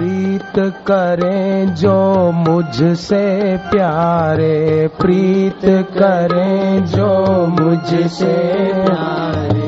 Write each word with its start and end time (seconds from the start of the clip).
प्रीत 0.00 0.72
करें 0.86 1.74
जो 1.74 2.30
मुझसे 2.32 3.56
प्यारे। 3.56 4.90
प्रीत 5.00 5.88
करें 5.98 6.84
जो 6.84 7.26
मुझसे 7.46 8.72
प्यारे। 8.72 9.60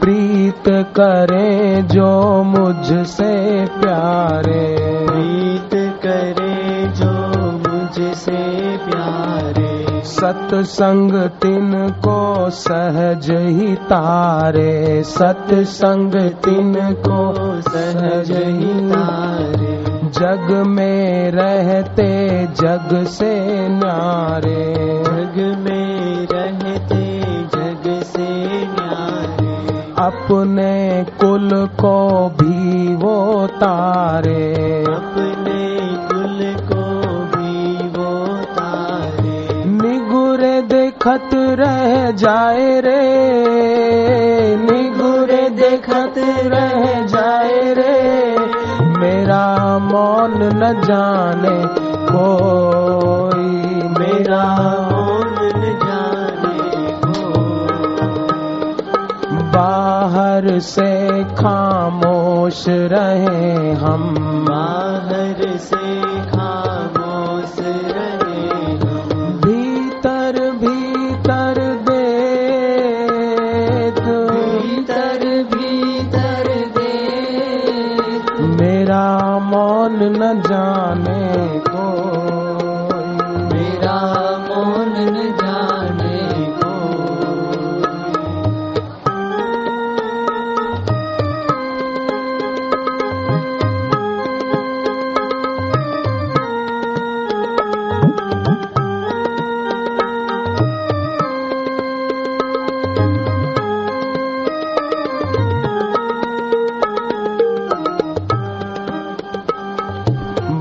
प्रीत 0.00 0.64
करें 0.68 1.86
जो 1.86 2.42
मुझसे 2.42 3.66
प्यारे। 3.66 4.76
प्रीत 5.10 5.70
करें 6.06 6.92
जो 6.92 7.12
मुझसे 7.42 8.76
प्यारे। 8.76 10.00
सत्संग 10.04 11.12
तिन 11.12 11.88
को 11.88 12.50
सहज 12.50 13.30
ही 13.30 13.74
तारे। 13.74 15.02
सत्संग 15.02 16.12
तिन 16.30 16.74
को 17.08 17.34
सहज 17.60 18.30
ही 18.30 18.88
तारे। 18.90 19.69
जग 20.20 20.64
में 20.66 21.30
रहते 21.30 22.28
जग 22.46 23.04
से 23.06 23.68
नारे। 23.68 24.74
जग 25.04 25.58
में 25.58 26.26
रहते 26.32 27.20
जग 27.42 28.02
से 28.02 28.28
नारे। 28.66 29.80
अपने 29.98 31.06
कुल 31.20 31.50
को 31.66 32.28
भी 32.28 32.94
वो 32.94 33.46
तारे। 33.46 34.54
अपने 34.84 35.78
कुल 36.06 36.66
को 36.68 37.10
भी 37.36 37.88
वो 37.88 38.36
तारे। 38.36 39.64
निगुरे 39.64 40.62
देखत 40.62 41.30
रह 41.34 42.10
जाए 42.10 42.80
रे। 42.80 43.02
निगुरे 44.56 45.48
देखत 45.48 46.14
रह 46.18 47.06
जाए 47.06 47.74
रे। 47.74 47.99
मौन 49.78 50.34
न 50.34 50.82
जाने 50.82 51.58
कोई 52.12 53.48
मेरा। 53.88 54.44
मौन 54.92 55.34
न 55.56 55.78
जाने 55.86 56.92
को 56.92 57.30
बाहर 59.58 60.58
से 60.58 61.24
खामोश 61.24 62.64
रहे 62.68 63.72
हम। 63.72 64.14
बाहर 64.50 65.56
से 65.56 65.79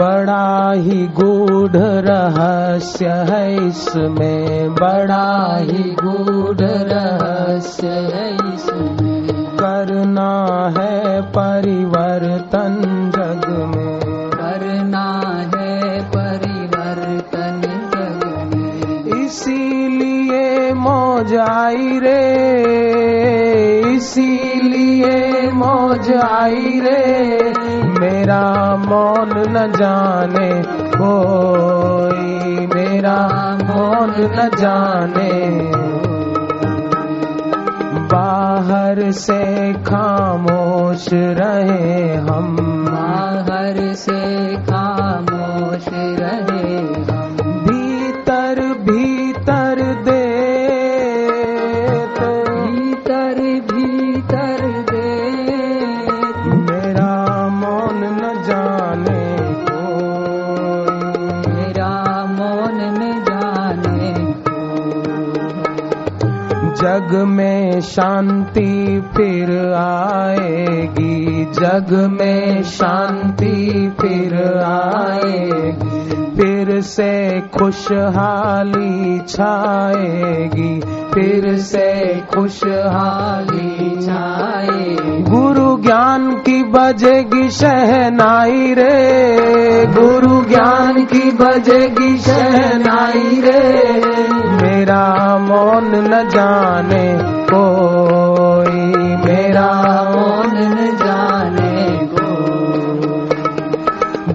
बड़ा 0.00 0.72
ही 0.72 1.06
गूढ़ 1.06 1.76
रहस्य 1.76 3.06
है 3.06 3.68
इसमें 3.68 4.74
बड़ा 4.74 5.56
ही 5.60 5.96
गूढ़ 6.04 6.56
रहस्य 6.60 7.86
है 7.86 8.34
इसमें। 8.34 9.26
करना 9.56 10.30
है 10.78 11.20
परिवर्तन 11.20 12.76
जग 13.16 13.48
में। 13.76 14.00
करना 14.30 15.32
है 15.54 16.00
परिवर्तन 16.02 17.60
जग 17.94 18.54
में। 18.54 19.24
इसीलिए 19.24 20.72
मौज 20.72 21.34
आई 21.34 21.98
रे 21.98 22.22
इसीलिए 23.96 25.50
मौज 25.50 26.12
आई 26.12 26.80
रे। 26.84 27.79
मेरा 28.00 28.76
मौन 28.76 29.30
न 29.48 29.72
जाने, 29.72 30.62
कोई 30.96 32.66
मेरा 32.66 33.28
मौन 33.64 34.10
न 34.10 34.50
जाने। 34.58 35.60
बाहर 38.12 39.10
से 39.10 39.72
खामोश 39.72 41.08
रहे 41.12 42.14
हम। 42.14 42.56
बाहर 42.90 43.94
से 43.94 44.56
खामोश 44.56 45.88
रहे 45.94 46.39
जग 66.80 67.24
में 67.26 67.80
शांति 67.80 69.02
फिर 69.16 69.72
आएगी। 69.72 71.44
जग 71.44 72.16
में 72.20 72.62
शांति 72.62 73.92
फिर 74.00 74.34
आएगी। 74.64 76.00
फिर 76.36 76.80
से 76.80 77.40
खुशहाली 77.40 79.18
छाएगी। 79.18 80.80
फिर 81.14 81.58
से 81.58 82.20
खुशहाली 82.20 84.06
छाए 84.06 84.96
गुरु 85.20 85.82
ज्ञान 85.82 86.30
की 86.30 86.64
बजेगी 86.64 87.50
शहनाई 87.50 88.74
रे। 88.74 89.86
गुरु 89.86 90.44
ज्ञान 90.44 91.04
की 91.04 91.30
बजेगी 91.30 92.18
शहनाई 92.18 93.40
रे। 93.40 93.80
मेरा 94.80 95.38
मौन 95.38 95.86
न 95.94 96.28
जाने 96.28 97.04
कोई, 97.50 98.84
मेरा 99.24 99.72
मौन 100.04 100.54
न 100.56 100.86
जाने 100.96 102.06
को 102.12 102.28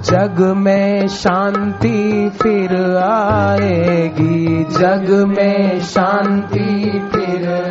जग 0.00 0.40
में 0.56 1.08
शांति 1.08 2.30
फिर 2.42 2.74
आएगी, 3.04 4.64
जग 4.70 5.10
में 5.28 5.80
शांति 5.80 6.68
फिर 7.14 7.63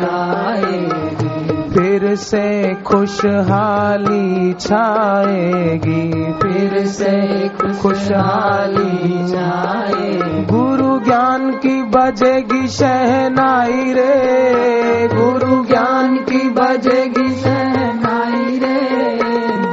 फिर 2.14 2.22
से 2.22 2.74
खुशहाली 2.74 4.52
छाएगी। 4.52 6.32
फिर 6.32 6.86
से 6.86 7.48
खुशहाली 7.82 9.28
छाएगी। 9.28 10.44
गुरु 10.44 11.04
ज्ञान 11.04 11.50
की 11.50 11.82
बजेगी 11.82 12.66
शहनाई 12.66 13.92
रे। 13.92 15.08
गुरु 15.14 15.64
ज्ञान 15.64 16.16
की 16.16 16.50
बजेगी 16.50 17.34
शहनाई 17.34 18.58
रे। 18.58 19.18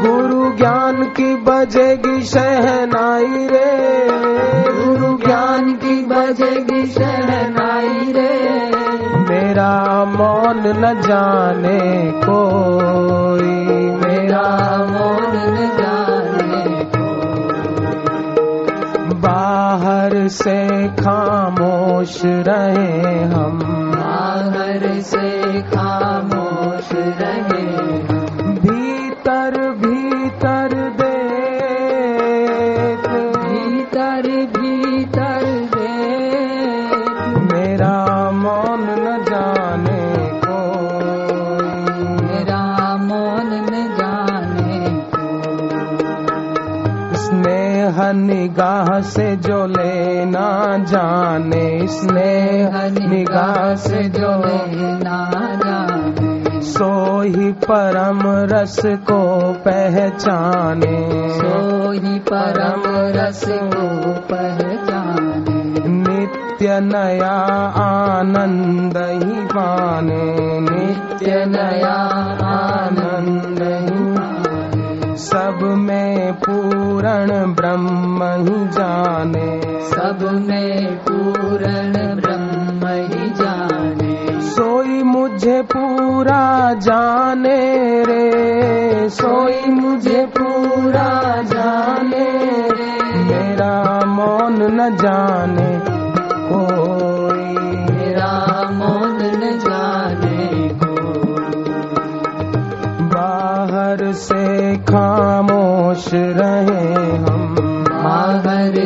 गुरु 0.08 0.58
ज्ञान 0.58 1.04
की 1.04 1.36
बजेगी 1.36 2.22
शहनाई 2.22 3.48
रे। 3.48 4.08
गुरु 4.82 5.18
ज्ञान 5.26 5.74
की 5.74 6.06
बजेगी 6.06 6.88
शहनाई 6.88 7.61
मौन 10.06 10.64
न 10.68 11.02
जाने 11.02 12.12
कोई। 12.12 13.66
मेरा 13.90 14.78
मौन 14.78 15.34
न 15.36 15.72
जाने 15.80 16.84
बाहर 19.14 20.28
से 20.28 20.88
खामोश 20.88 22.22
रहे 22.26 23.24
हम। 23.24 23.71
स्नेह 47.31 48.12
निगाह 48.12 49.01
से 49.01 49.36
जो 49.36 49.66
लेना 49.66 50.78
जाने 50.78 51.88
स्नेह 51.88 52.72
निगाह 53.10 53.75
से 53.75 54.04
जो 54.04 54.28
लेना 54.28 55.31
जाने। 55.66 56.62
सो 56.62 57.22
ही 57.22 57.51
परम 57.51 58.19
रस 58.25 58.81
को 58.86 59.51
पहचाने। 59.54 61.30
सो 61.30 61.92
ही 61.92 62.19
परम 62.19 62.81
रस 62.88 63.45
को 63.48 64.12
पहचाने। 64.13 65.88
नित्य 65.88 66.80
नया 66.80 67.39
आनंद 67.81 68.98
ही 68.98 69.45
पाने। 69.45 70.60
नित्य 70.60 71.45
नया 71.45 72.11
पूर्ण 77.22 77.54
ब्रह्म 77.54 78.24
ही 78.24 78.68
जाने। 78.68 79.62
सब 79.90 80.46
में 80.48 80.98
पूरण 80.98 81.94
ब्रह्म 81.94 82.88
ही 82.88 83.30
जाने। 83.30 84.42
सोई 84.42 85.04
मुझे 85.04 85.62
पूरा 85.62 86.74
जाने 86.74 87.58
रे। 88.04 89.10
सोई 89.10 89.72
मुझे 89.72 90.26
पूरा 90.38 91.42
जाने 91.42 92.30
रे। 92.72 93.20
मेरा 93.20 94.06
मौन 94.06 94.64
न 94.64 94.96
जाने। 94.96 95.71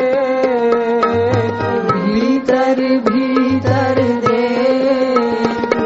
भीतर 1.96 2.76
भीतर 3.12 3.96
दे। 4.28 4.48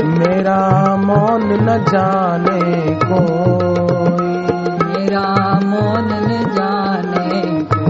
मेरा 0.04 0.96
मौन 0.96 1.44
न 1.44 1.86
जाने 1.90 2.62
कोई। 3.04 4.28
मेरा 4.90 5.60
मौन 5.64 6.06
न 6.06 6.30
जाने 6.56 7.62
को 7.62 7.88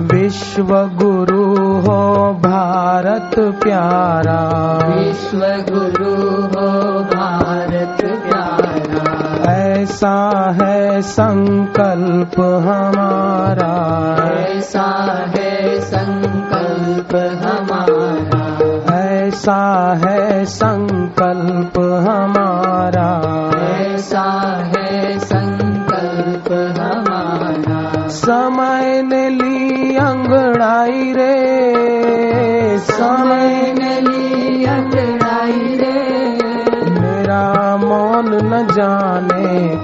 विश्व 0.00 0.68
गुरु 0.74 1.13
भारत 2.94 3.30
प्यारा। 3.38 4.40
विश्व 4.86 5.38
गुरु 5.38 6.42
हो 6.42 7.00
भारत 7.00 7.98
प्यारा। 8.00 9.52
ऐसा 9.52 10.50
है 10.62 11.02
संकल्प 11.02 12.40
हमारा। 12.40 13.72
ऐसा 14.32 15.26
है 15.28 15.80
संकल्प 15.80 17.16
हमारा। 17.16 18.94
ऐसा 18.96 19.94
है 20.06 20.44
संकल्प 20.44 21.78
हमारा। 21.78 22.43
समय 32.90 33.74
मौन 37.84 38.28
न 38.50 38.66
जाने 38.74 39.76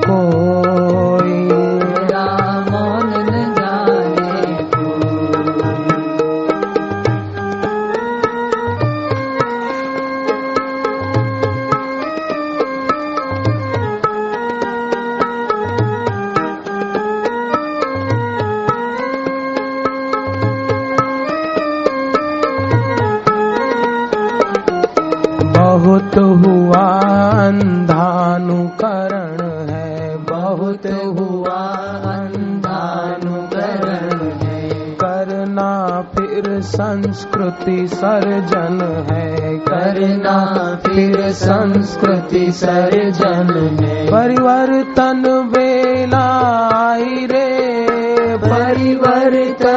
बहुत 25.90 26.16
हुआ 26.16 27.48
अंधानुकरण 27.48 29.68
है 29.68 30.16
बहुत 30.16 30.86
हुआ 30.86 32.14
अंधानुकरण 32.14 34.30
है। 34.30 34.90
करना 34.90 36.00
फिर 36.00 36.60
संस्कृति 36.60 37.88
सर्जन 37.88 39.06
है। 39.12 39.58
करना 39.58 40.78
फिर 40.86 41.32
संस्कृति 41.32 42.52
सर्जन 42.52 43.84
है। 43.84 44.12
परिवर्तन 44.12 45.22
बेला 45.26 46.74
आई 46.74 47.02
रे। 47.02 48.36
परिवर्तन 48.36 49.69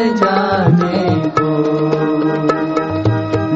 मौन 0.00 0.16
जाने 0.16 1.14
को। 1.14 1.80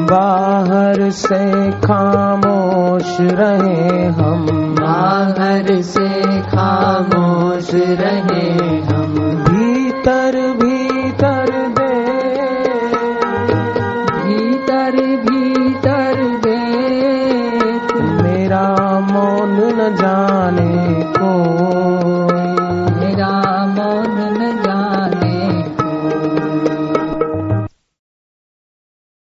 बाहर 0.05 1.11
से 1.11 1.71
खामोश 1.71 3.17
रहे 3.21 4.05
हम। 4.05 4.45
बाहर 4.79 5.81
से 5.81 6.41
खामोश 6.41 7.71
रहे 7.73 8.79
हम। 8.85 9.15
भीतर 9.49 10.44